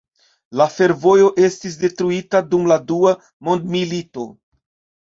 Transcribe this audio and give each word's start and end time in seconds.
La 0.61 0.65
fervojo 0.75 1.27
estis 1.49 1.77
detruita 1.83 2.43
dum 2.55 2.67
la 2.73 2.81
Dua 2.89 3.17
Mondmilito. 3.51 4.31